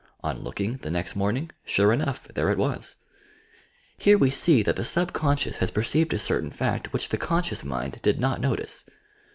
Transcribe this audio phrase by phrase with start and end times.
[0.23, 4.75] On looking, the next morning, sure enough there it was I Here we see that
[4.75, 8.83] the subconscious has perceived a certain fact which the conscious mind did not notice.